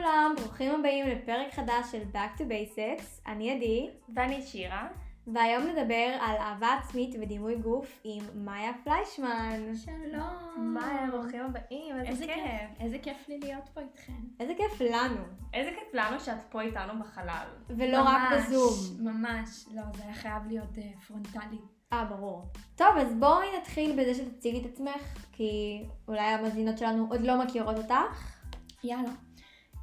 [0.00, 3.26] לכולם, ברוכים הבאים לפרק חדש של Back to Basics.
[3.26, 4.88] אני עדי, ואני שירה.
[5.26, 9.74] והיום נדבר על אהבה עצמית ודימוי גוף עם מאיה פליישמן.
[9.74, 10.74] שלום.
[10.74, 12.34] מאיה, ברוכים הבאים, איזה, איזה כיף.
[12.34, 12.80] כיף.
[12.80, 14.12] איזה כיף לי להיות פה איתכן.
[14.40, 15.22] איזה כיף לנו,
[15.54, 17.46] איזה כיף לנו שאת פה איתנו בחלל.
[17.68, 19.06] ולא רק בזום.
[19.06, 19.66] ממש.
[19.74, 21.58] לא, זה היה חייב להיות אה, פרונטלי.
[21.92, 22.44] אה, ברור.
[22.76, 27.76] טוב, אז בואי נתחיל בזה שתציגי את עצמך, כי אולי המאזינות שלנו עוד לא מכירות
[27.78, 28.40] אותך.
[28.84, 29.10] יאללה.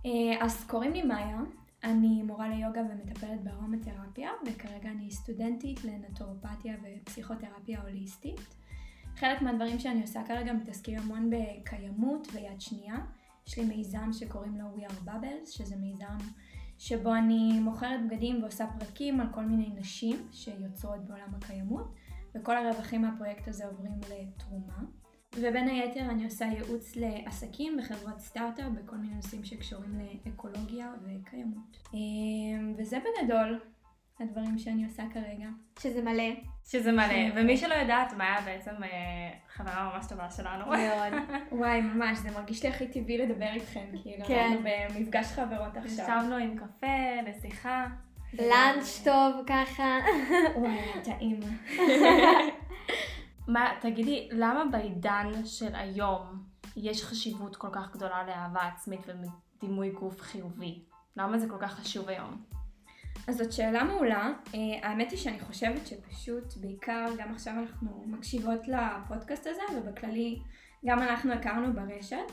[0.05, 1.39] אה, אז קוראים לי מאיה,
[1.83, 8.39] אני מורה ליוגה ומטפלת בארומתרפיה, וכרגע אני סטודנטית לנטורופתיה ופסיכותרפיה הוליסטית.
[9.15, 12.95] חלק מהדברים שאני עושה כרגע מתעסקים המון בקיימות ויד שנייה.
[13.47, 16.17] יש לי מיזם שקוראים לו We are Bubbles, שזה מיזם
[16.77, 21.93] שבו אני מוכרת בגדים ועושה פרקים על כל מיני נשים שיוצרות בעולם הקיימות,
[22.35, 24.79] וכל הרווחים מהפרויקט הזה עוברים לתרומה.
[25.41, 31.77] ובין היתר אני עושה ייעוץ לעסקים וחברות סטארט-אפ בכל מיני נושאים שקשורים לאקולוגיה וקיימות.
[31.93, 33.59] אמ, וזה בגדול
[34.19, 35.47] הדברים שאני עושה כרגע.
[35.79, 36.23] שזה מלא.
[36.65, 37.31] שזה מלא, כן.
[37.35, 38.89] ומי שלא יודעת, מאיה בעצם אה,
[39.49, 40.65] חברה ממש טובה שלנו.
[40.65, 41.37] מאוד.
[41.59, 44.49] וואי, ממש, זה מרגיש לי הכי טבעי לדבר איתכם, כאילו, כן.
[44.51, 46.03] אנחנו במפגש חברות עכשיו.
[46.03, 47.87] ישבנו עם קפה, לשיחה.
[48.33, 49.97] לאנץ' טוב ככה.
[50.55, 51.39] וואי, טעים.
[53.47, 56.43] מה, תגידי, למה בעידן של היום
[56.75, 60.81] יש חשיבות כל כך גדולה לאהבה עצמית ודימוי גוף חיובי?
[61.17, 62.43] למה זה כל כך חשוב היום?
[63.27, 64.31] אז זאת שאלה מעולה.
[64.55, 64.59] אה,
[64.89, 70.39] האמת היא שאני חושבת שפשוט, בעיקר גם עכשיו אנחנו מקשיבות לפודקאסט הזה, ובכללי
[70.85, 72.31] גם אנחנו הכרנו ברשת.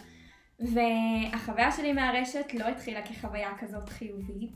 [0.60, 4.52] והחוויה שלי מהרשת לא התחילה כחוויה כזאת חיובית.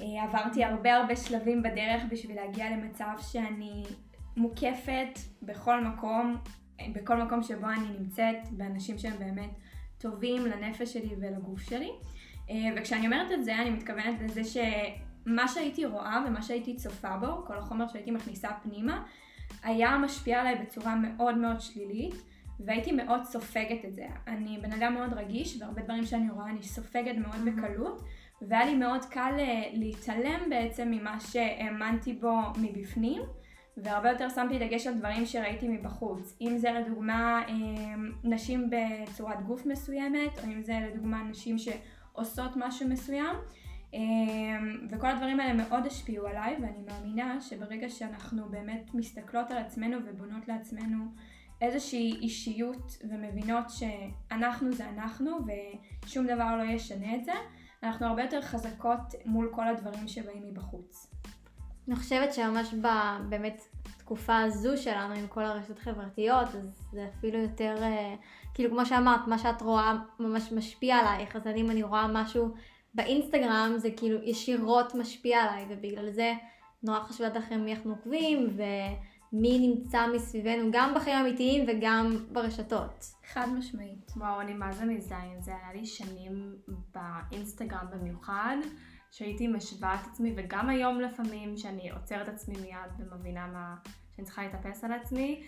[0.00, 3.84] אה, עברתי הרבה הרבה שלבים בדרך בשביל להגיע למצב שאני
[4.40, 6.36] מוקפת בכל מקום,
[6.92, 9.50] בכל מקום שבו אני נמצאת, באנשים שהם באמת
[9.98, 11.90] טובים לנפש שלי ולגוף שלי.
[12.50, 17.44] אה, וכשאני אומרת את זה, אני מתכוונת לזה שמה שהייתי רואה ומה שהייתי צופה בו,
[17.46, 19.04] כל החומר שהייתי מכניסה פנימה,
[19.62, 22.14] היה משפיע עליי בצורה מאוד מאוד שלילית.
[22.64, 24.06] והייתי מאוד סופגת את זה.
[24.26, 28.02] אני בן אדם מאוד רגיש, והרבה דברים שאני רואה אני סופגת מאוד בקלות,
[28.42, 33.22] והיה לי מאוד קל אה, להתעלם בעצם ממה שהאמנתי בו מבפנים,
[33.76, 36.36] והרבה יותר שמתי דגש על דברים שראיתי מבחוץ.
[36.40, 37.54] אם זה לדוגמה אה,
[38.24, 43.36] נשים בצורת גוף מסוימת, או אם זה לדוגמה נשים שעושות משהו מסוים.
[43.94, 43.98] אה,
[44.90, 50.48] וכל הדברים האלה מאוד השפיעו עליי, ואני מאמינה שברגע שאנחנו באמת מסתכלות על עצמנו ובונות
[50.48, 51.04] לעצמנו
[51.60, 55.30] איזושהי אישיות ומבינות שאנחנו זה אנחנו
[56.04, 57.32] ושום דבר לא ישנה את זה,
[57.82, 61.09] אנחנו הרבה יותר חזקות מול כל הדברים שבאים מבחוץ.
[61.90, 62.74] אני חושבת שממש
[63.28, 63.62] באמת
[63.98, 68.14] תקופה הזו שלנו עם כל הרשתות החברתיות, אז זה אפילו יותר, אה,
[68.54, 72.54] כאילו כמו שאמרת, מה שאת רואה ממש משפיע עלייך, אז אני אם אני רואה משהו
[72.94, 76.32] באינסטגרם, זה כאילו ישירות משפיע עליי, ובגלל זה
[76.82, 83.04] נורא חשוב לדעת לכם מי אנחנו עוקבים, ומי נמצא מסביבנו, גם בחיים האמיתיים וגם ברשתות.
[83.32, 84.12] חד משמעית.
[84.16, 86.56] וואו, אני מה זה מזדהה עם זה, היה לי שנים
[86.94, 88.56] באינסטגרם במיוחד,
[89.10, 93.76] שהייתי משווה את עצמי, וגם היום לפעמים, שאני עוצרת עצמי מיד ומבינה מה,
[94.16, 95.42] שאני צריכה להתאפס על עצמי,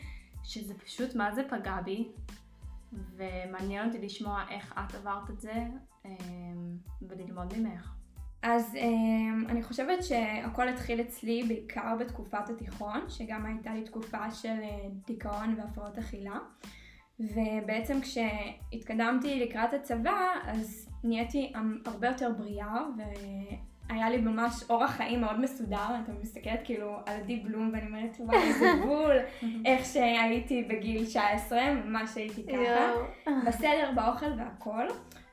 [0.45, 2.09] שזה פשוט מה זה פגע בי,
[2.93, 5.67] ומעניין אותי לשמוע איך את עברת את זה,
[6.05, 7.93] אמ, וללמוד ממך.
[8.43, 14.59] אז um, אני חושבת שהכל התחיל אצלי בעיקר בתקופת התיכון, שגם הייתה לי תקופה של
[14.61, 16.39] uh, דיכאון והפרעות אכילה.
[17.21, 21.53] ובעצם כשהתקדמתי לקראת הצבא, אז נהייתי
[21.87, 22.79] הרבה יותר בריאה,
[23.89, 25.87] והיה לי ממש אורח חיים מאוד מסודר.
[26.05, 29.17] אתה מסתכלת כאילו על עדי בלום ואני אומרת, וואי, איזה בול,
[29.65, 33.31] איך שהייתי בגיל 19, ממש הייתי ככה.
[33.47, 34.87] בסדר, באוכל והכל.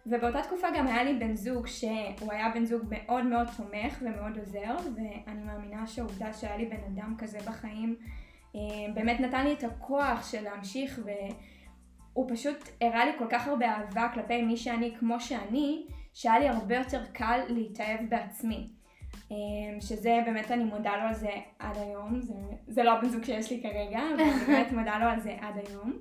[0.06, 4.38] ובאותה תקופה גם היה לי בן זוג שהוא היה בן זוג מאוד מאוד תומך ומאוד
[4.38, 7.96] עוזר, ואני מאמינה שהעובדה שהיה לי בן אדם כזה בחיים
[8.56, 8.59] אה,
[8.94, 11.00] באמת נתן לי את הכוח של להמשיך
[12.19, 16.48] והוא פשוט הראה לי כל כך הרבה אהבה כלפי מי שאני כמו שאני, שהיה לי
[16.48, 18.69] הרבה יותר קל להתאהב בעצמי.
[19.31, 22.33] אה, שזה באמת אני מודה לו על זה עד היום, זה,
[22.68, 25.56] זה לא הבן זוג שיש לי כרגע, אבל אני באמת מודה לו על זה עד
[25.68, 25.94] היום.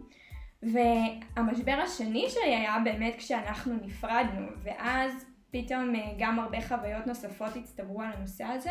[0.63, 8.03] והמשבר השני שלי היה באמת כשאנחנו נפרדנו, ואז פתאום אה, גם הרבה חוויות נוספות הצטברו
[8.03, 8.71] על הנושא הזה,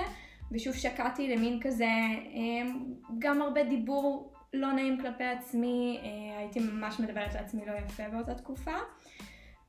[0.51, 2.71] ושוב שקעתי למין כזה, אה,
[3.19, 8.35] גם הרבה דיבור לא נעים כלפי עצמי, אה, הייתי ממש מדברת לעצמי לא יפה באותה
[8.35, 8.75] תקופה.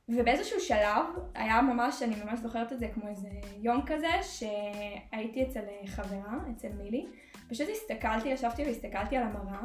[0.09, 1.05] ובאיזשהו שלב,
[1.35, 3.29] היה ממש, אני ממש זוכרת את זה כמו איזה
[3.61, 7.05] יום כזה, שהייתי אצל חברה, אצל מילי,
[7.49, 9.61] פשוט הסתכלתי, ישבתי והסתכלתי על המראה,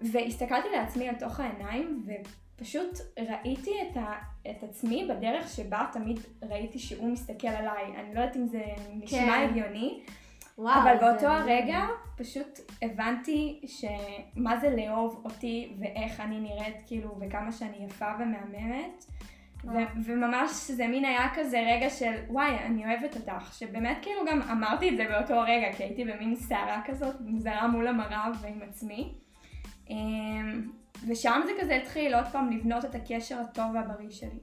[0.00, 2.06] והסתכלתי לעצמי לתוך העיניים,
[2.56, 4.12] פשוט ראיתי את, ה,
[4.50, 7.84] את עצמי בדרך שבה תמיד ראיתי שהוא מסתכל עליי.
[7.96, 8.62] אני לא יודעת אם זה
[8.94, 9.48] נשמע כן.
[9.50, 10.02] הגיוני,
[10.58, 11.80] וואו, אבל זה- באותו הרגע
[12.16, 19.04] פשוט הבנתי שמה זה לאהוב אותי ואיך אני נראית כאילו וכמה שאני יפה ומהממת.
[19.64, 19.70] ו-.
[20.04, 24.88] וממש זה מין היה כזה רגע של וואי אני אוהבת אותך שבאמת כאילו גם אמרתי
[24.90, 29.14] את זה באותו רגע כי הייתי במין סערה כזאת מוזרה מול המראה ועם עצמי.
[29.90, 30.70] אמ,
[31.08, 34.38] ושם זה כזה התחיל עוד פעם לבנות את הקשר הטוב והבריא שלי.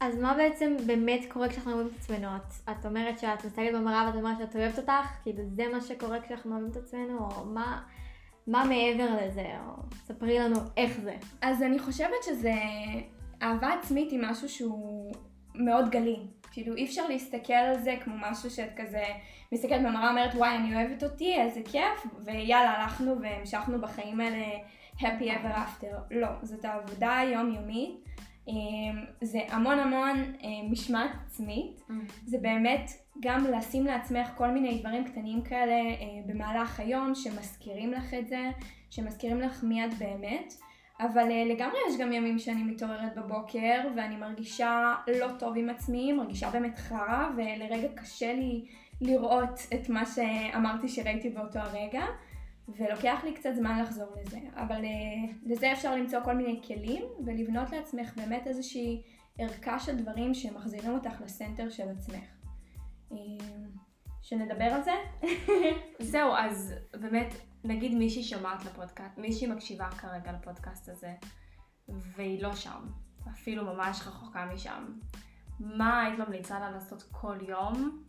[0.00, 2.28] אז מה בעצם באמת קורה כשאנחנו אוהבים את עצמנו?
[2.36, 5.22] את, את אומרת שאת מסתכלת במראה ואת אומרת שאת אוהבת אותך?
[5.22, 7.18] כאילו זה מה שקורה כשאנחנו אוהבים את עצמנו?
[7.18, 7.82] או מה,
[8.46, 9.46] מה מעבר לזה?
[9.66, 11.16] או ספרי לנו איך זה.
[11.42, 12.52] אז אני חושבת שזה,
[13.42, 15.12] אהבה עצמית היא משהו שהוא
[15.54, 16.16] מאוד גלי.
[16.52, 19.04] כאילו אי אפשר להסתכל על זה כמו משהו שאת כזה
[19.52, 24.46] מסתכלת במראה ואומרת וואי אני אוהבת אותי איזה כיף ויאללה הלכנו והמשכנו בחיים האלה
[24.98, 25.96] happy ever after.
[26.10, 28.09] לא, זאת העבודה היומיומית.
[28.50, 31.80] אמ, זה המון המון אמ, משמעת עצמית.
[32.26, 38.14] זה באמת גם לשים לעצמך כל מיני דברים קטנים כאלה אה, במהלך היום שמזכירים לך
[38.14, 38.50] את זה,
[38.90, 40.54] שמזכירים לך מי את באמת.
[41.00, 46.12] אבל אה, לגמרי יש גם ימים שאני מתעוררת בבוקר ואני מרגישה לא טוב עם עצמי,
[46.12, 48.64] מרגישה באמת חרא ולרגע קשה לי
[49.00, 52.02] לראות את מה שאמרתי שראיתי באותו הרגע
[52.78, 54.38] ולוקח לי קצת זמן לחזור לזה.
[54.54, 59.02] אבל אה, לזה אפשר למצוא כל מיני כלים ולבנות לעצמך באמת איזושהי
[59.38, 62.24] ערכה של דברים שמחזירים אותך לסנטר של עצמך.
[63.12, 63.16] אה,
[64.22, 64.92] שנדבר על זה?
[66.12, 67.34] זהו, אז באמת,
[67.64, 71.14] נגיד מישהי שומעת לפודקאסט, מישהי מקשיבה כרגע לפודקאסט הזה,
[71.88, 72.86] והיא לא שם,
[73.30, 74.84] אפילו ממש רחוקה משם.
[75.60, 78.04] מה היית ממליצה לה לעשות כל יום?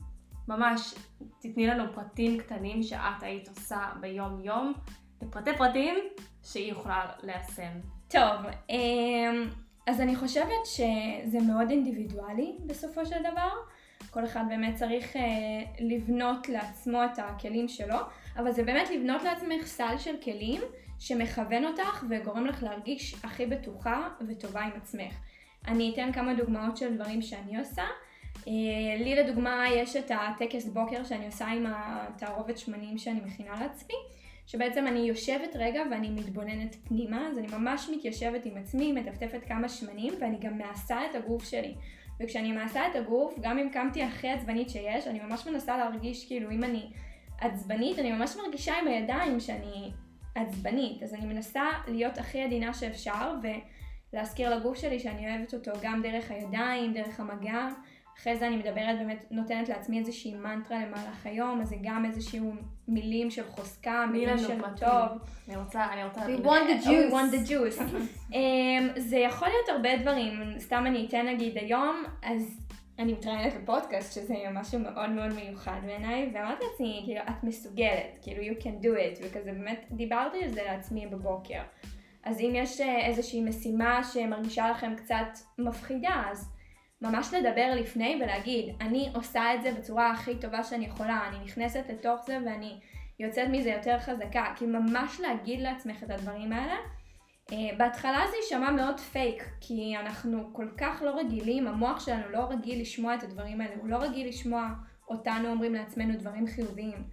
[0.47, 0.95] ממש,
[1.39, 4.73] תתני לנו פרטים קטנים שאת היית עושה ביום-יום,
[5.21, 5.95] לפרטי פרטים
[6.43, 7.71] שהיא יכולה ליישם.
[8.07, 9.49] טוב, אמ,
[9.87, 13.49] אז אני חושבת שזה מאוד אינדיבידואלי בסופו של דבר.
[14.09, 15.21] כל אחד באמת צריך אה,
[15.79, 17.97] לבנות לעצמו את הכלים שלו,
[18.37, 20.61] אבל זה באמת לבנות לעצמך סל של כלים
[20.99, 25.13] שמכוון אותך וגורם לך להרגיש הכי בטוחה וטובה עם עצמך.
[25.67, 27.83] אני אתן כמה דוגמאות של דברים שאני עושה.
[28.47, 33.95] אה, לי לדוגמה יש את הטקס בוקר שאני עושה עם התערובת שמנים שאני מכינה לעצמי.
[34.47, 39.69] שבעצם אני יושבת רגע ואני מתבוננת פנימה, אז אני ממש מתיישבת עם עצמי, מטפטפת כמה
[39.69, 41.75] שמנים ואני גם מעשה את הגוף שלי.
[42.19, 46.51] וכשאני מעשה את הגוף, גם אם קמתי הכי עצבנית שיש, אני ממש מנסה להרגיש כאילו
[46.51, 46.91] אם אני
[47.41, 49.91] עצבנית, אני ממש מרגישה עם הידיים שאני
[50.35, 51.03] עצבנית.
[51.03, 53.33] אז אני מנסה להיות הכי עדינה שאפשר
[54.13, 57.67] ולהזכיר לגוף שלי שאני אוהבת אותו גם דרך הידיים, דרך המגע.
[58.21, 62.53] אחרי זה אני מדברת באמת, נותנת לעצמי איזושהי מנטרה למהלך היום, אז זה גם איזשהו
[62.87, 64.61] מילים של חוזקה, מילים של.
[64.79, 65.19] טוב.
[65.47, 66.21] אני רוצה, אני רוצה...
[66.25, 67.11] We want the Oh, we juice.
[67.11, 67.81] want the juice.
[68.31, 68.35] um,
[69.09, 72.59] זה יכול להיות הרבה דברים, סתם אני אתן נגיד היום, אז
[72.99, 78.43] אני מתראיינת לפודקאסט, שזה משהו מאוד מאוד מיוחד בעיניי, ואמרתי לעצמי, כאילו, את מסוגלת, כאילו,
[78.43, 81.61] you can do it, וכזה באמת דיברתי על זה לעצמי בבוקר.
[82.23, 85.27] אז אם יש אה, איזושהי משימה שמרגישה לכם קצת
[85.57, 86.49] מפחידה, אז
[87.01, 91.83] ממש לדבר לפני ולהגיד, אני עושה את זה בצורה הכי טובה שאני יכולה, אני נכנסת
[91.89, 92.79] לתוך זה ואני
[93.19, 96.75] יוצאת מזה יותר חזקה, כי ממש להגיד לעצמך את הדברים האלה.
[97.49, 102.39] Uh, בהתחלה זה יישמע מאוד פייק, כי אנחנו כל כך לא רגילים, המוח שלנו לא
[102.49, 104.69] רגיל לשמוע את הדברים האלה, הוא לא רגיל לשמוע
[105.07, 107.03] אותנו אומרים לעצמנו דברים חיוביים.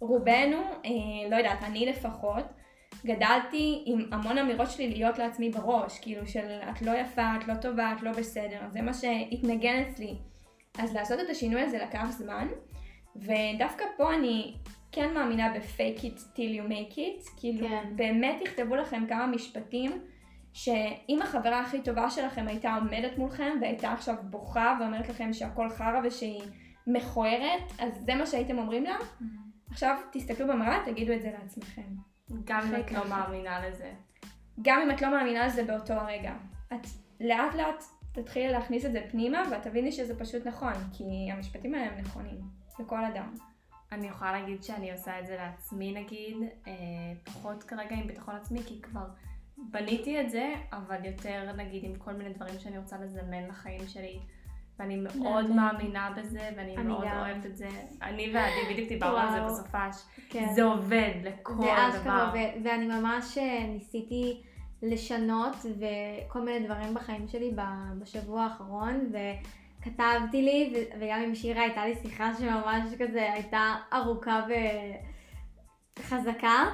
[0.00, 0.88] רובנו, uh,
[1.30, 2.44] לא יודעת, אני לפחות,
[3.06, 7.54] גדלתי עם המון אמירות שלי להיות לעצמי בראש, כאילו של את לא יפה, את לא
[7.54, 10.14] טובה, את לא בסדר, זה מה שהתנגן אצלי.
[10.78, 12.48] אז לעשות את השינוי הזה לקח זמן,
[13.16, 14.54] ודווקא פה אני
[14.92, 17.96] כן מאמינה ב-fake it till you make it, כאילו כן.
[17.96, 19.92] באמת תכתבו לכם כמה משפטים
[20.52, 26.00] שאם החברה הכי טובה שלכם הייתה עומדת מולכם והייתה עכשיו בוכה ואומרת לכם שהכל חרא
[26.04, 26.42] ושהיא
[26.86, 28.96] מכוערת, אז זה מה שהייתם אומרים לה.
[29.70, 32.09] עכשיו תסתכלו במראה, תגידו את זה לעצמכם.
[32.44, 33.08] גם אם את לא.
[33.08, 33.92] מאמינה לזה.
[34.62, 36.34] גם אם את לא מאמינה לזה באותו הרגע.
[36.72, 36.86] את
[37.20, 41.86] לאט לאט תתחילי להכניס את זה פנימה ואת תביני שזה פשוט נכון, כי המשפטים האלה
[41.86, 42.40] הם נכונים
[42.78, 43.34] לכל אדם.
[43.92, 46.72] אני יכולה להגיד שאני עושה את זה לעצמי נגיד, אה,
[47.24, 49.06] פחות כרגע עם ביטחון עצמי, כי כבר
[49.56, 54.20] בניתי את זה, אבל יותר נגיד עם כל מיני דברים שאני רוצה לזמן לחיים שלי.
[54.80, 55.50] ואני מאוד.
[55.50, 57.04] מאמינה בזה, ואני אני מאוד.
[57.04, 57.68] אוהבת את זה.
[58.02, 59.40] אני ועדי בדיוק דיברנו על זה.
[59.40, 60.04] בסופש.
[60.30, 60.48] כן.
[60.54, 61.88] זה עובד לכל זה דבר.
[61.88, 64.42] אשכרה עובד, ואני ממש אה, ניסיתי
[64.82, 67.52] לשנות וכל מיני דברים בחיים שלי
[67.98, 74.46] בשבוע האחרון, וכתבתי לי, ו- וגם עם שירה הייתה לי שיחה שממש כזה הייתה ארוכה
[75.98, 76.64] וחזקה,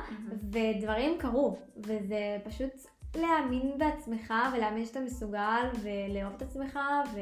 [0.53, 2.71] ודברים קרו, וזה פשוט
[3.15, 6.79] להאמין בעצמך ולהאמין שאתה מסוגל ולאהוב את עצמך
[7.15, 7.21] ו...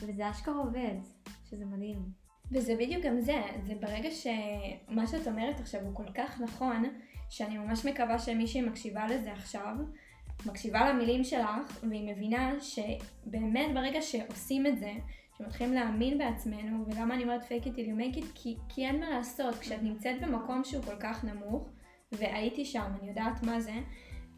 [0.00, 0.94] וזה אשכרה עובד,
[1.50, 2.26] שזה מדהים.
[2.52, 6.84] וזה בדיוק גם זה, זה ברגע שמה שאת אומרת עכשיו הוא כל כך נכון,
[7.30, 9.76] שאני ממש מקווה שמישהי מקשיבה לזה עכשיו,
[10.46, 14.92] מקשיבה למילים שלך, והיא מבינה שבאמת ברגע שעושים את זה,
[15.38, 18.26] שמתחילים להאמין בעצמנו, ולמה אני אומרת fake it till you make it?
[18.34, 21.68] כי, כי אין מה לעשות, כשאת נמצאת במקום שהוא כל כך נמוך,
[22.12, 23.74] והייתי שם, אני יודעת מה זה,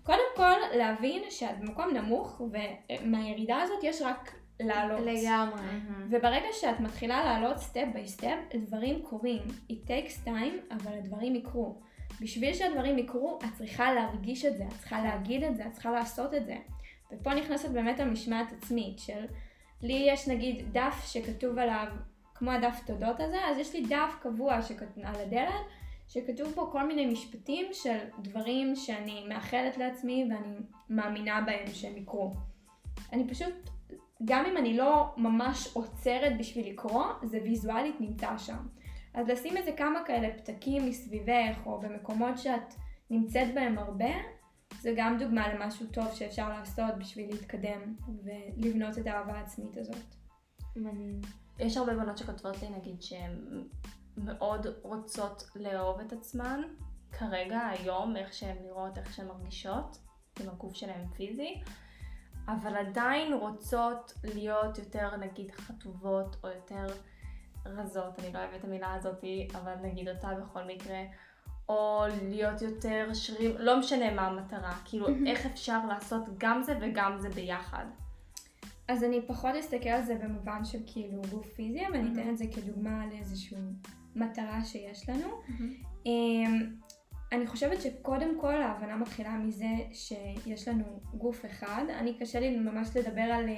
[0.03, 5.01] קודם כל להבין שאת במקום נמוך, ומהירידה הזאת יש רק לעלות.
[5.01, 5.63] לגמרי.
[6.11, 9.43] וברגע שאת מתחילה לעלות step by step, דברים קורים.
[9.71, 11.81] It takes time, אבל הדברים יקרו.
[12.21, 15.91] בשביל שהדברים יקרו, את צריכה להרגיש את זה, את צריכה להגיד את זה, את צריכה
[15.91, 16.57] לעשות את זה.
[17.13, 19.25] ופה נכנסת באמת המשמעת עצמית של,
[19.83, 21.87] לי יש נגיד דף שכתוב עליו,
[22.35, 24.87] כמו הדף תודות הזה, אז יש לי דף קבוע שכת...
[25.05, 25.67] על הדלת,
[26.09, 30.57] שכתוב פה כל מיני משפטים של דברים שאני מאחלת לעצמי ואני
[30.91, 32.33] מאמינה בהם שהם יקרו.
[33.13, 33.71] אני פשוט,
[34.25, 38.67] גם אם אני לא ממש עוצרת בשביל לקרוא, זה ויזואלית נמצא שם.
[39.15, 42.75] אז לשים איזה כמה כאלה פתקים מסביבך, או במקומות שאת
[43.11, 44.11] נמצאת בהם הרבה,
[44.81, 50.15] זה גם דוגמה למשהו טוב שאפשר לעשות בשביל להתקדם ולבנות את האהבה העצמית הזאת.
[50.77, 51.21] מדהים.
[51.59, 53.65] יש הרבה בנות שכותבות לי נגיד שהן
[54.17, 56.61] מאוד רוצות לאהוב את עצמן,
[57.13, 59.99] כרגע, היום, איך שהן נראות, איך שהן מרגישות,
[60.41, 61.63] עם הגוף שלהן פיזי,
[62.49, 66.87] אבל עדיין רוצות להיות יותר נגיד חטובות או יותר
[67.67, 71.03] רזות, אני לא אוהבת את המילה הזאתי, אבל נגיד אותה בכל מקרה,
[71.69, 77.19] או להיות יותר שרירים, לא משנה מה המטרה, כאילו איך אפשר לעשות גם זה וגם
[77.19, 77.85] זה ביחד.
[78.89, 82.39] אז אני פחות אסתכל על זה במובן של כאילו גוף פיזי, אבל אני אתן את
[82.39, 83.57] זה כדוגמה לאיזושהי
[84.17, 85.29] מטרה שיש לנו.
[87.33, 91.85] אני חושבת שקודם כל ההבנה מתחילה מזה שיש לנו גוף אחד.
[91.89, 93.49] אני קשה לי ממש לדבר על,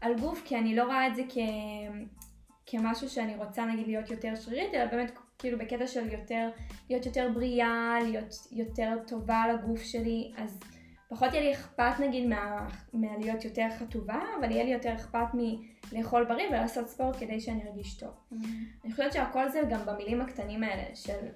[0.00, 1.36] על גוף כי אני לא רואה את זה כ,
[2.66, 6.50] כמשהו שאני רוצה נגיד להיות יותר שרירית, אלא באמת כאילו בקטע של יותר,
[6.90, 10.60] להיות יותר בריאה, להיות יותר טובה לגוף שלי, אז
[11.08, 15.26] פחות יהיה לי אכפת נגיד מה, מהלהיות יותר חטובה, אבל יהיה לי יותר אכפת
[15.92, 18.10] מלאכול בריא ולעשות ספורט כדי שאני ארגיש טוב.
[18.10, 18.84] Mm-hmm.
[18.84, 21.26] אני חושבת שהכל זה גם במילים הקטנים האלה של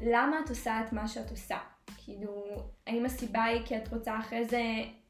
[0.00, 1.58] למה את עושה את מה שאת עושה.
[1.96, 2.44] כאילו,
[2.86, 4.62] האם הסיבה היא כי את רוצה אחרי זה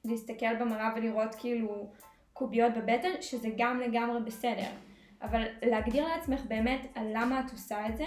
[0.04, 1.90] להסתכל במראה ולראות כאילו
[2.32, 4.70] קוביות בבטן, שזה גם לגמרי בסדר.
[5.22, 8.06] אבל להגדיר לעצמך באמת על למה את עושה את זה,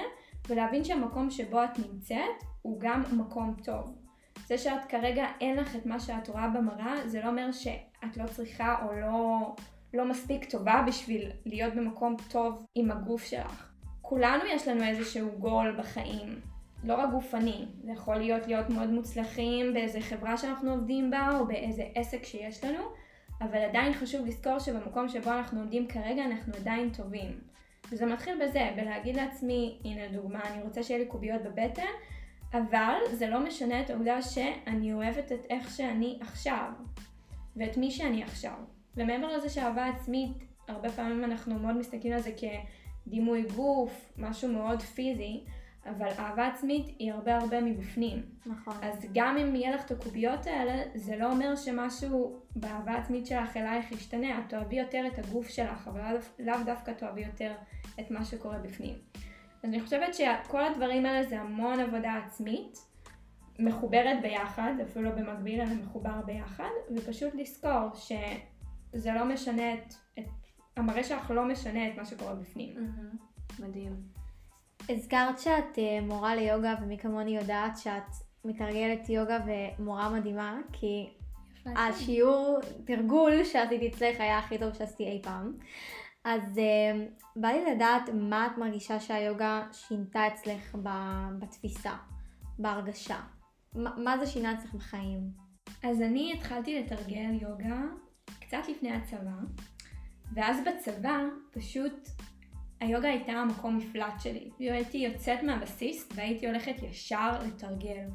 [0.50, 3.96] ולהבין שהמקום שבו את נמצאת הוא גם מקום טוב.
[4.48, 8.28] זה שאת כרגע אין לך את מה שאת רואה במראה, זה לא אומר שאת לא
[8.28, 9.56] צריכה או לא,
[9.94, 13.70] לא מספיק טובה בשביל להיות במקום טוב עם הגוף שלך.
[14.02, 16.40] כולנו יש לנו איזשהו גול בחיים,
[16.84, 21.48] לא רק גופני, זה יכול להיות להיות מאוד מוצלחים באיזה חברה שאנחנו עובדים בה או
[21.48, 22.84] באיזה עסק שיש לנו,
[23.42, 27.40] אבל עדיין חשוב לזכור שבמקום שבו אנחנו עומדים כרגע אנחנו עדיין טובים.
[27.92, 31.92] וזה מתחיל בזה, בלהגיד לעצמי, הנה דוגמה, אני רוצה שיהיה לי קוביות בבטן,
[32.54, 36.72] אבל זה לא משנה את העובדה שאני אוהבת את איך שאני עכשיו,
[37.56, 38.58] ואת מי שאני עכשיו.
[38.98, 40.38] ומעבר לזה שאהבה עצמית,
[40.68, 42.32] הרבה פעמים אנחנו מאוד מסתכלים על זה
[43.08, 45.44] כדימוי גוף, משהו מאוד פיזי,
[45.86, 48.22] אבל אהבה עצמית היא הרבה הרבה מבפנים.
[48.46, 48.74] נכון.
[48.82, 53.58] אז גם אם יהיה לך את הקוביות האלה, זה לא אומר שמשהו באהבה עצמית שלך
[53.58, 54.40] אלייך ישתנה.
[54.40, 57.54] את תאהבי יותר את הגוף שלך, אבל לאו דווקא תאהבי יותר
[58.00, 58.96] את מה שקורה בפנים.
[59.64, 62.78] אז אני חושבת שכל הדברים האלה זה המון עבודה עצמית,
[63.60, 70.26] מחוברת ביחד, אפילו לא במקביל, אלא מחובר ביחד, ופשוט לזכור שזה לא משנה את, את
[70.78, 72.76] המראה שלך לא משנה את מה שקורה בפנים.
[72.78, 73.62] Mm-hmm.
[73.62, 74.23] מדהים.
[74.90, 78.12] הזכרת שאת אה, מורה ליוגה, ומי כמוני יודעת שאת
[78.46, 81.10] מתרגלת יוגה ומורה מדהימה, כי
[81.66, 85.54] השיעור תרגול שעשיתי אצלך היה הכי טוב שעשיתי אי פעם.
[86.24, 90.76] אז uh, בא לי לדעת מה את מרגישה שהיוגה שינתה אצלך
[91.40, 91.94] בתפיסה,
[92.60, 93.20] בהרגשה.
[93.76, 95.32] ما, מה זה שינה אצלך בחיים?
[95.84, 97.82] אז אני התחלתי לתרגל יוגה
[98.40, 99.38] קצת לפני הצבא,
[100.34, 101.20] ואז בצבא
[101.52, 102.10] פשוט
[102.84, 104.50] היוגה הייתה המקום מפלט שלי.
[104.60, 108.08] הייתי יוצאת מהבסיס והייתי הולכת ישר לתרגל.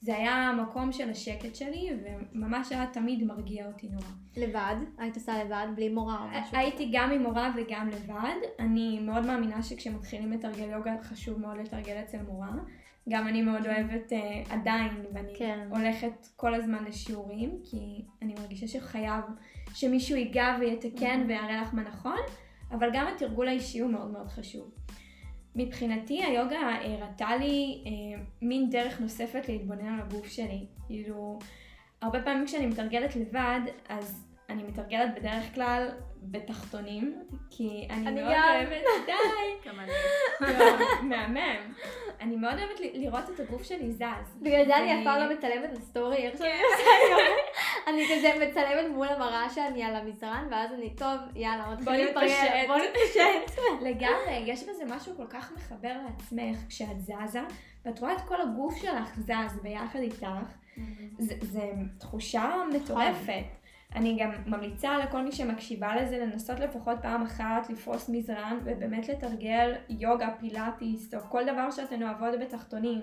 [0.00, 1.90] זה היה המקום של השקט שלי,
[2.32, 4.06] וממש היה תמיד מרגיע אותי נורא.
[4.36, 4.74] לבד?
[4.98, 5.66] היית עושה לבד?
[5.76, 6.56] בלי מורה או משהו?
[6.56, 8.48] הייתי גם עם מורה וגם לבד.
[8.58, 12.50] אני מאוד מאמינה שכשמתחילים לתרגל יוגה חשוב מאוד לתרגל אצל מורה.
[13.08, 15.68] גם אני מאוד אוהבת uh, עדיין, ואני כן.
[15.70, 19.24] הולכת כל הזמן לשיעורים, כי אני מרגישה שחייב
[19.74, 22.18] שמישהו ייגע ויתקן ויראה לך מה נכון,
[22.72, 24.70] אבל גם התרגול האישי הוא מאוד מאוד חשוב.
[25.56, 30.66] מבחינתי היוגה הראתה לי אה, מין דרך נוספת להתבונן על הגוף שלי.
[30.86, 31.38] כאילו,
[32.02, 35.88] הרבה פעמים כשאני מתרגלת לבד, אז אני מתרגלת בדרך כלל
[36.22, 38.48] בתחתונים, כי אני, אני מאוד גם.
[38.54, 39.12] אוהבת, די.
[40.58, 40.66] לא,
[41.02, 41.74] מהמם.
[42.20, 44.38] אני מאוד אוהבת לראות את הגוף שלי זז.
[44.42, 46.62] בגלל זה אני אף פעם לא מצלמת בסטורי, איך שאני כן.
[46.72, 47.36] עושה היום.
[47.86, 52.06] אני כזה מצלמת מול המראה שאני על המזרן, ואז אני, טוב, יאללה, מתחילים.
[52.06, 53.60] להתרגל, בוא נתפשט.
[53.82, 57.40] לגמרי, יש בזה משהו כל כך מחבר לעצמך כשאת זזה,
[57.84, 60.26] ואת רואה את כל הגוף שלך זז ביחד איתך.
[61.18, 63.44] זה, זה תחושה מטורפת.
[63.94, 69.74] אני גם ממליצה לכל מי שמקשיבה לזה לנסות לפחות פעם אחת לפרוס מזרן ובאמת לתרגל
[69.88, 73.00] יוגה, פילאטיס או כל דבר שאתן אוהבות בתחתונים.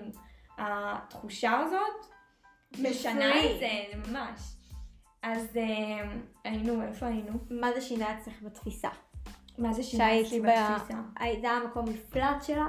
[0.58, 2.06] התחושה הזאת
[2.78, 3.44] משנה.
[3.44, 4.40] את זה, זה ממש.
[5.22, 6.10] אז אה,
[6.44, 7.32] היינו, איפה היינו?
[7.50, 8.88] מה זה שינה אצלך בתפיסה?
[9.58, 11.00] מה זה שינה שהיית אצלי בתפיסה?
[11.40, 12.68] זה המקום מפלט שלך?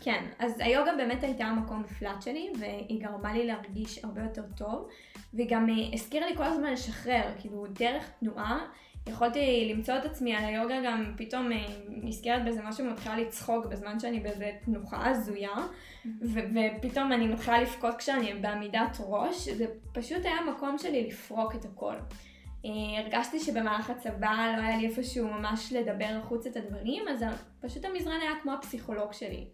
[0.00, 4.88] כן, אז היוגה באמת הייתה המקום מפלט שלי, והיא גרמה לי להרגיש הרבה יותר טוב,
[5.34, 8.66] והיא גם אה, הזכירה לי כל הזמן לשחרר, כאילו דרך תנועה,
[9.06, 14.00] יכולתי למצוא את עצמי על היוגה גם פתאום אה, נזכרת באיזה משהו ומתחילה לצחוק בזמן
[14.00, 15.56] שאני באיזה תנוחה הזויה,
[16.06, 21.64] ו- ופתאום אני מתחילה לבכות כשאני בעמידת ראש, זה פשוט היה מקום שלי לפרוק את
[21.64, 21.94] הכל.
[22.64, 27.24] אה, הרגשתי שבמהלך הצבא לא היה לי איפשהו ממש לדבר החוץ את הדברים, אז
[27.60, 29.44] פשוט המזרן היה כמו הפסיכולוג שלי.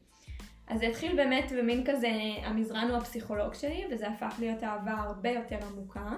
[0.68, 2.10] אז זה התחיל באמת במין כזה,
[2.42, 6.10] המזרן הוא הפסיכולוג שלי, וזה הפך להיות אהבה הרבה יותר עמוקה,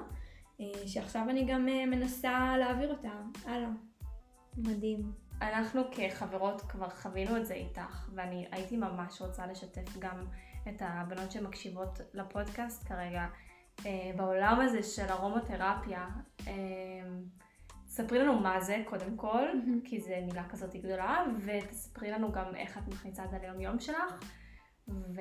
[0.87, 3.11] שעכשיו אני גם אה, מנסה להעביר אותה
[3.47, 3.69] הלאה.
[4.57, 5.13] מדהים.
[5.43, 10.27] אנחנו כחברות כבר חווינו את זה איתך, ואני הייתי ממש רוצה לשתף גם
[10.69, 13.27] את הבנות שמקשיבות לפודקאסט כרגע,
[13.87, 16.09] אה, בעולם הזה של ארומותרפיה.
[16.47, 16.53] אה,
[17.87, 19.49] ספרי לנו מה זה קודם כל.
[19.85, 23.81] כי זו מילה כזאת גדולה, ותספרי לנו גם איך את מכניסה את זה ליום יום
[23.81, 24.25] שלך,
[24.89, 25.21] ו...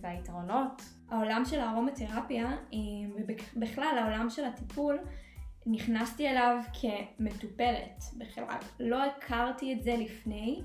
[0.00, 0.82] והיתרונות.
[1.08, 2.78] העולם של הארומתרפיה, אה,
[3.16, 4.98] ובכלל העולם של הטיפול,
[5.66, 8.58] נכנסתי אליו כמטופלת בכלל.
[8.80, 10.62] לא הכרתי את זה לפני,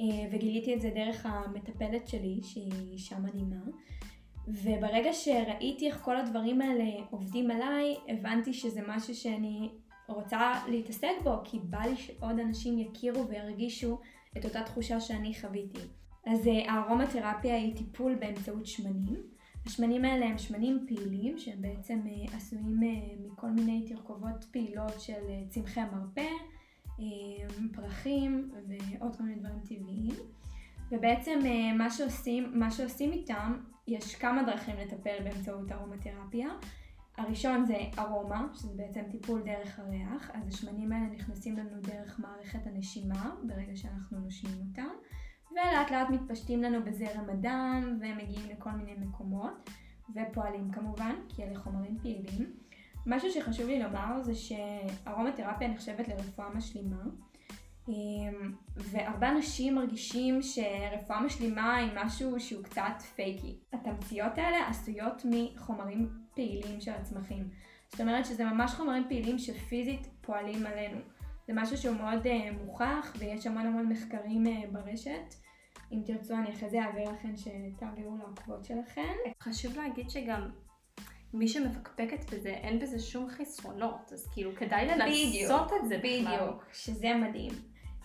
[0.00, 3.64] אה, וגיליתי את זה דרך המטפלת שלי, שהיא אישה מדהימה.
[4.48, 9.70] וברגע שראיתי איך כל הדברים האלה עובדים עליי, הבנתי שזה משהו שאני
[10.08, 13.98] רוצה להתעסק בו, כי בא לי שעוד אנשים יכירו וירגישו
[14.38, 15.80] את אותה תחושה שאני חוויתי.
[16.28, 19.16] אז אה, הארומתרפיה היא טיפול באמצעות שמנים.
[19.68, 25.20] השמנים האלה הם שמנים פעילים, שהם בעצם אה, עשויים אה, מכל מיני תרכובות פעילות של
[25.48, 26.28] צמחי המרפא,
[27.00, 27.04] אה,
[27.72, 30.14] פרחים ועוד כל מיני דברים טבעיים.
[30.92, 31.38] ובעצם
[31.78, 33.52] מה שעושים, מה שעושים איתם,
[33.88, 36.48] יש כמה דרכים לטפל באמצעות ארומתרפיה.
[37.16, 42.66] הראשון זה ארומה, שזה בעצם טיפול דרך הריח, אז השמנים האלה נכנסים לנו דרך מערכת
[42.66, 44.88] הנשימה, ברגע שאנחנו נושמים אותם,
[45.52, 49.70] ולאט לאט מתפשטים לנו בזרם הדם, ומגיעים לכל מיני מקומות,
[50.14, 52.52] ופועלים כמובן, כי אלה חומרים פעילים.
[53.06, 57.02] משהו שחשוב לי לומר זה שארומתרפיה נחשבת לרפואה משלימה,
[57.88, 63.58] אמ, והרבה אנשים מרגישים שרפואה משלימה היא משהו שהוא קצת פייקי.
[63.72, 67.48] התמציות האלה עשויות מחומרים פעילים של הצמחים.
[67.88, 70.98] זאת אומרת שזה ממש חומרים פעילים שפיזית פועלים עלינו.
[71.48, 75.34] זה משהו שהוא מאוד uh, מוכח ויש המון המון מחקרים uh, ברשת.
[75.92, 79.12] אם תרצו אני אחרי זה אעביר לכם שתעבירו לעקבות שלכם.
[79.42, 80.50] חשוב להגיד שגם
[81.34, 86.36] מי שמפקפקת בזה, אין בזה שום חסרונות, אז כאילו כדאי לנסות את זה בכלל.
[86.36, 87.52] בדיוק, שזה מדהים.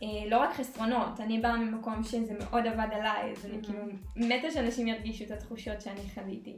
[0.03, 3.63] אה, לא רק חסרונות, אני באה ממקום שזה מאוד עבד עליי, אז אני מהמם.
[3.63, 6.57] כאילו מתה שאנשים ירגישו את התחושות שאני חוויתי.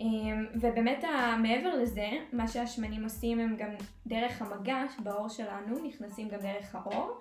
[0.00, 1.04] אמ, ובאמת
[1.42, 3.70] מעבר לזה, מה שהשמנים עושים הם גם
[4.06, 7.20] דרך המגע בעור שלנו, נכנסים גם דרך העור,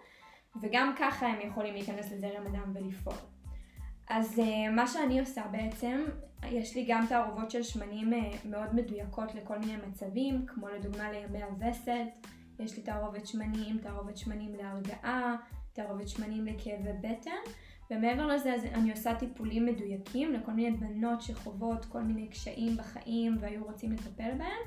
[0.62, 3.15] וגם ככה הם יכולים להיכנס לזרם הדם ולפעול.
[4.09, 6.05] אז אה, מה שאני עושה בעצם,
[6.51, 11.43] יש לי גם תערובות של שמנים אה, מאוד מדויקות לכל מיני מצבים, כמו לדוגמה לימי
[11.43, 12.27] הווסת,
[12.59, 15.36] יש לי תערובת שמנים, תערובת שמנים להרגעה,
[15.73, 17.51] תערובת שמנים לכאבי בטן,
[17.93, 23.38] ומעבר לזה אז אני עושה טיפולים מדויקים לכל מיני בנות שחוות כל מיני קשיים בחיים
[23.39, 24.62] והיו רוצים לטפל בהם,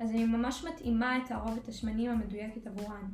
[0.00, 3.08] אז אני ממש מתאימה את תערובת השמנים המדויקת עבורן.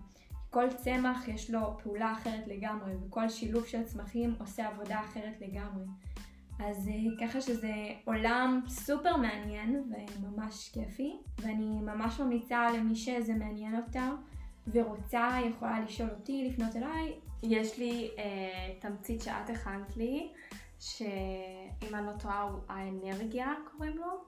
[0.51, 5.85] כל צמח יש לו פעולה אחרת לגמרי, וכל שילוב של צמחים עושה עבודה אחרת לגמרי.
[6.59, 7.73] אז אה, ככה שזה
[8.05, 14.11] עולם סופר מעניין וממש כיפי, ואני ממש ממליצה למי שזה מעניין אותה
[14.73, 20.33] ורוצה, יכולה לשאול אותי, לפנות אליי, יש לי אה, תמצית שאת הכנת לי,
[20.81, 24.25] שאם אני לא טועה הוא האנרגיה קוראים לו,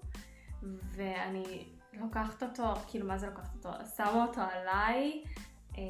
[0.95, 3.71] ואני לוקחת אותו, כאילו מה זה לוקחת אותו?
[3.97, 5.25] שמה אותו עליי,
[5.79, 5.83] אה,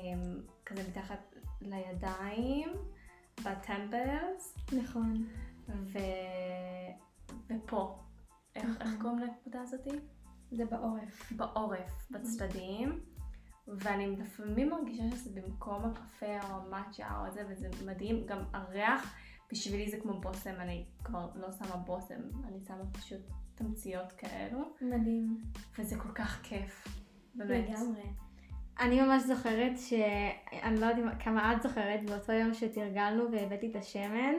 [0.67, 2.69] כזה מתחת לידיים,
[3.45, 5.27] בטמפלס, נכון.
[5.69, 5.99] ו...
[7.49, 7.99] ופה.
[8.57, 8.83] איך, נכון.
[8.83, 9.91] איך קוראים לנקודה הזאתי?
[10.51, 11.33] זה בעורף.
[11.33, 13.01] בעורף, בצדדים,
[13.79, 19.15] ואני לפעמים מרגישה שזה במקום הקפה או המאצ'ה או זה, וזה מדהים, גם הריח
[19.53, 23.21] בשבילי זה כמו בושם, אני כבר לא שמה בושם, אני שמה פשוט
[23.55, 25.43] תמציות כאלו, מדהים.
[25.79, 26.89] וזה כל כך כיף,
[27.35, 27.69] באמת.
[27.69, 28.03] לגמרי.
[28.81, 29.93] אני ממש זוכרת ש...
[30.63, 34.35] אני לא יודעת כמה את זוכרת, באותו יום שתרגלנו והבאתי את השמן,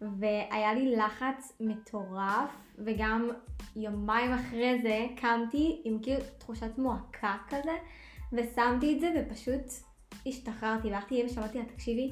[0.00, 3.28] והיה לי לחץ מטורף, וגם
[3.76, 7.76] יומיים אחרי זה קמתי עם כאילו תחושת מועקה כזה,
[8.32, 9.62] ושמתי את זה ופשוט
[10.26, 12.10] השתחררתי, והלכתי שאמרתי לה, תקשיבי,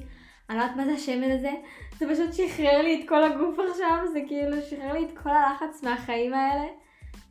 [0.49, 1.51] אני לא יודעת מה זה השמן הזה,
[1.99, 5.83] זה פשוט שחרר לי את כל הגוף עכשיו, זה כאילו שחרר לי את כל הלחץ
[5.83, 6.65] מהחיים האלה.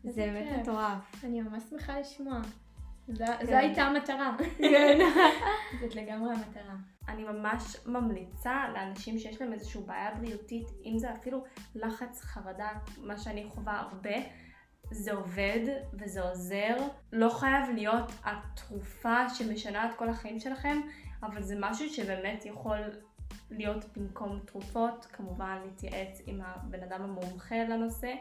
[0.04, 0.58] זה באמת.
[0.60, 1.24] מטורף.
[1.24, 2.40] אני ממש שמחה לשמוע.
[3.08, 3.46] זו- כן.
[3.46, 4.36] זו הייתה המטרה.
[4.58, 4.98] כן.
[5.80, 6.74] זאת לגמרי המטרה.
[7.08, 12.68] אני ממש ממליצה לאנשים שיש להם איזושהי בעיה בריאותית, אם זה אפילו לחץ, חרדה,
[13.02, 14.14] מה שאני חווה הרבה,
[14.90, 15.60] זה עובד
[15.92, 16.76] וזה עוזר.
[17.12, 20.80] לא חייב להיות התרופה שמשנה את כל החיים שלכם,
[21.22, 22.78] אבל זה משהו שבאמת יכול
[23.50, 28.14] להיות במקום תרופות, כמובן להתייעץ עם הבן אדם המומחה לנושא,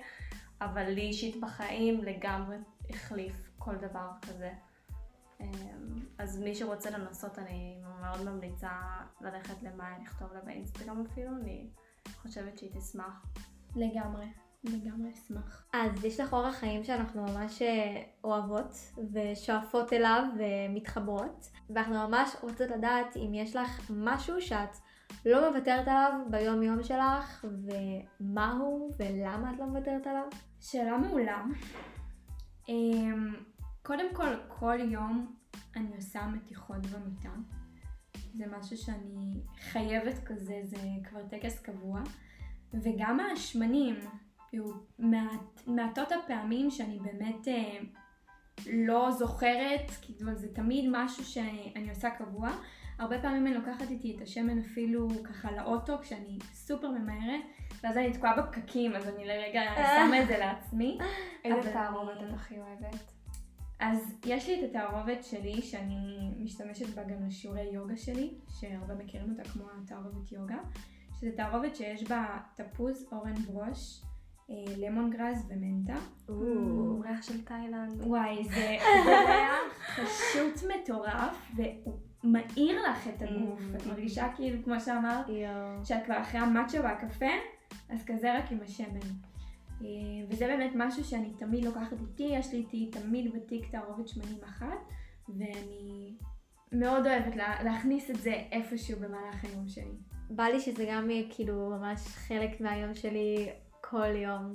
[0.62, 2.58] אבל לי אישית בחיים לגמרי
[2.90, 4.52] החליף כל דבר כזה.
[5.40, 5.46] אמ,
[6.18, 8.72] אז מי שרוצה לנסות, אני מאוד ממליצה
[9.22, 11.70] ללכת למאי, לכתוב לה באינסטגרם אפילו, אני
[12.22, 13.26] חושבת שהיא תשמח.
[13.76, 14.26] לגמרי.
[14.64, 15.66] לגמרי אשמח.
[15.74, 18.76] אז יש לך אורח חיים שאנחנו ממש אה, אוהבות
[19.14, 24.78] ושואפות אליו ומתחברות, ואנחנו ממש רוצות לדעת אם יש לך משהו שאת
[25.26, 27.46] לא מוותרת עליו ביום יום שלך,
[28.20, 30.28] ומהו ולמה את לא מוותרת עליו.
[30.62, 31.44] שאלה מעולה.
[32.70, 33.36] אמ,
[33.84, 35.36] קודם כל, כל יום
[35.76, 37.30] אני עושה מתיחות במיטה.
[38.38, 42.02] זה משהו שאני חייבת כזה, זה כבר טקס קבוע.
[42.74, 43.96] וגם השמנים,
[45.00, 47.80] מעט, מעטות הפעמים שאני באמת אה,
[48.74, 52.50] לא זוכרת, כאילו זה תמיד משהו שאני עושה קבוע.
[53.00, 57.42] הרבה פעמים אני לוקחת איתי את השמן אפילו ככה לאוטו כשאני סופר ממהרת,
[57.84, 60.98] ואז אני תקועה בפקקים, אז אני לרגע שמה את זה לעצמי.
[61.44, 63.18] איזה תערובת את הכי אוהבת?
[63.80, 69.32] אז יש לי את התערובת שלי שאני משתמשת בה גם לשיעורי יוגה שלי, שהרבה מכירים
[69.32, 70.58] אותה כמו התערובת יוגה,
[71.20, 74.02] שזו תערובת שיש בה תפוז, אורן ברוש,
[74.78, 75.96] למון גרז ומנטה.
[76.28, 78.02] הוא ריח של תאילנד.
[78.02, 78.78] וואי, זה
[79.28, 83.60] ריח פשוט מטורף, והוא מאיר לך את הגוף.
[83.60, 83.76] Mm.
[83.76, 85.26] את מרגישה כאילו, כמו שאמרת.
[85.84, 87.32] שאת כבר אחרי המאצ'ה והקפה,
[87.90, 89.10] אז כזה רק עם השמן.
[89.82, 89.88] אה,
[90.30, 94.78] וזה באמת משהו שאני תמיד לוקחת איתי, יש לי איתי תמיד בתיק תערובת שמנים אחת,
[95.30, 96.16] ואני
[96.72, 99.98] מאוד אוהבת לה, להכניס את זה איפשהו במהלך היום שלי.
[100.30, 103.50] בא לי שזה גם יהיה כאילו ממש חלק מהיום שלי
[103.90, 104.54] כל יום.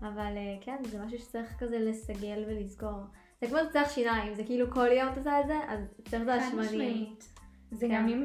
[0.00, 3.00] אבל אה, כן, זה משהו שצריך כזה לסגל ולזכור.
[3.40, 6.28] זה כמו לצריך שיניים, זה כאילו כל יום את עושה את זה, אז צריך את
[6.28, 7.14] השמנים.
[7.70, 7.86] זה.
[7.90, 8.24] גם אם,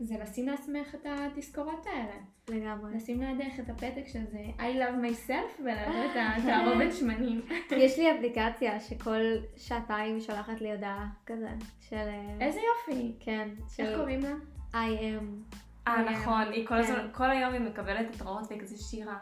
[0.00, 2.16] זה לשים לעצמך את התזכורות האלה.
[2.48, 2.94] לגמרי.
[2.94, 7.40] לשים לידך את הפתק של זה I love myself ולידו את התערובת שמנים.
[7.70, 9.20] יש לי אפליקציה שכל
[9.56, 11.96] שעתיים שולחת לי הודעה כזה, של...
[11.96, 13.14] אה, איזה יופי.
[13.20, 14.32] כן, איך קוראים לה?
[14.72, 15.54] I am.
[15.88, 16.10] אה.
[16.12, 16.80] נכון, היא כל כן.
[16.80, 19.16] הזמן, כל היום היא מקבלת התראות וכזה שירה,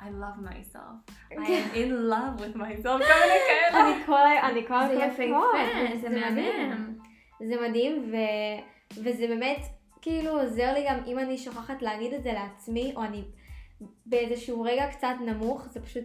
[0.00, 0.96] I love myself,
[1.30, 3.94] I am in love with myself, כל מיני כאלה.
[3.94, 4.48] אני כל ה...
[4.48, 6.70] אני כל זה הזמן יפהפה, פה, זה מדהים.
[6.70, 6.98] מהמם.
[7.48, 8.16] זה מדהים, ו...
[9.04, 9.60] וזה באמת
[10.02, 13.24] כאילו עוזר לי גם אם אני שוכחת להגיד את זה לעצמי, או אני
[14.06, 16.04] באיזשהו רגע קצת נמוך, זה פשוט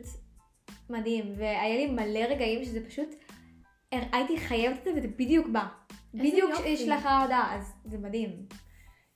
[0.89, 1.33] מדהים.
[1.37, 3.15] והיה לי מלא רגעים שזה פשוט,
[3.91, 5.65] הייתי חייבת את זה וזה בדיוק בא.
[6.13, 6.51] בדיוק.
[6.65, 8.29] יש לך הודעה, אז זה מדהים.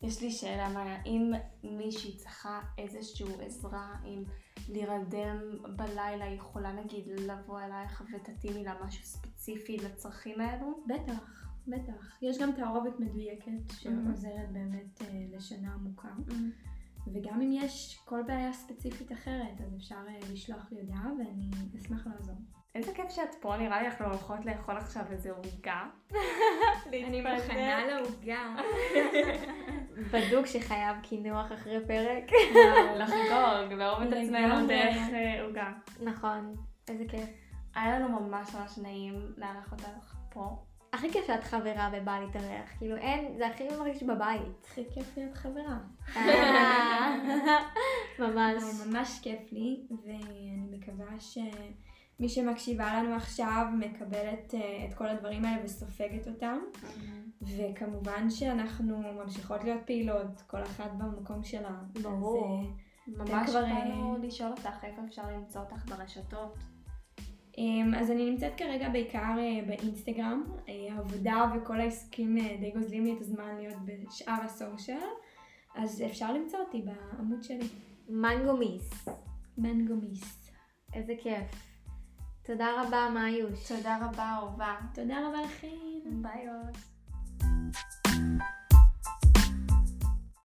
[0.02, 1.32] יש לי שאלה, מאיה, אם
[1.64, 4.24] מישהי צריכה איזושהי עזרה עם
[4.70, 5.38] להירדם
[5.76, 10.84] בלילה, היא יכולה נגיד לבוא אלייך ותתאימי לה משהו ספציפי לצרכים האלו?
[10.88, 12.18] בטח, בטח.
[12.22, 16.14] יש גם תערובת מדויקת שעוזרת באמת אה, לשינה עמוקה.
[17.14, 22.08] וגם אם יש כל בעיה ספציפית אחרת, אז אפשר אה, לשלוח לי הודעה ואני אשמח
[22.08, 22.36] לעזור.
[22.78, 25.84] איזה כיף שאת פה, נראה לי אנחנו הולכות לאכול עכשיו איזה עוגה.
[26.88, 28.56] אני מכנה לעוגה.
[30.14, 32.24] בדוק שחייב קינוח אחרי פרק.
[32.98, 34.68] לחגוג, לאהוב את עצמנו.
[34.68, 35.72] דרך אה, עוגה.
[36.04, 36.56] נכון,
[36.88, 37.30] איזה כיף.
[37.76, 40.58] היה לנו ממש ממש נעים לארח אותך פה.
[40.94, 44.68] הכי כיף שאת חברה ובאה להתארח, כאילו אין, זה הכי מרגיש בבית.
[44.72, 45.78] הכי כיף להיות חברה.
[46.16, 47.18] אה,
[48.20, 48.64] ממש.
[48.86, 51.20] ממש כיף לי, ואני מקווה
[52.20, 56.60] מי שמקשיבה לנו עכשיו מקבלת אה, את כל הדברים האלה וסופגת אותם.
[57.42, 61.76] וכמובן שאנחנו ממשיכות להיות פעילות, כל אחת במקום שלה.
[62.02, 62.62] ברור.
[62.64, 62.70] אה,
[63.08, 63.62] ממש כבר...
[63.62, 66.58] באנו אה, לשאול אותך איפה אפשר למצוא אותך ברשתות.
[67.58, 69.36] אמ, אז אני נמצאת כרגע בעיקר
[69.68, 74.98] באינסטגרם, העבודה וכל העסקים די גוזלים לי את הזמן להיות בשאר הסושיאל,
[75.76, 77.68] אז אפשר למצוא אותי בעמוד שלי.
[79.58, 80.50] מנגו מיס.
[80.94, 81.77] איזה כיף.
[82.48, 83.68] תודה רבה, מאיוש.
[83.68, 84.76] תודה רבה, אהובה.
[84.94, 85.68] תודה רבה לכם.
[86.22, 86.76] ביי, אוהב.